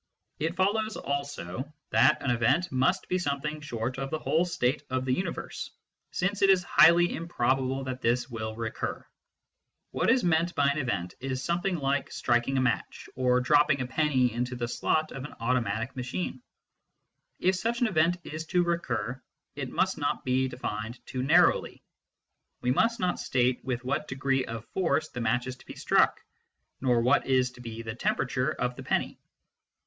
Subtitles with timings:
[0.39, 5.05] It follows also that an" event" must be something short of the whole state of
[5.05, 5.69] the universe,
[6.09, 9.05] since it is highly improbable that this will recur.
[9.91, 13.85] What is meant by an" event" is something like striking a match, or dropping a
[13.85, 16.41] penny into the slot of an automatic machine.
[17.37, 19.21] If such an event is to recur,
[19.55, 21.83] it must not be denned too narrowly:
[22.61, 26.23] we must not state with what degree of force the match is to be struck,
[26.81, 29.19] nor what is to be the temperature of the penny.